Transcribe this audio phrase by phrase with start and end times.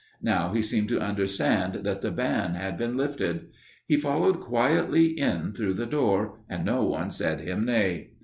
[0.23, 3.49] Now he seemed to understand that the ban had been lifted.
[3.85, 8.09] He followed quietly in through the door, and no one said him nay.